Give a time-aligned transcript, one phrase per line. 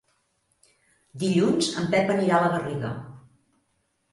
[1.23, 2.93] Dilluns en Pep anirà a la Garriga.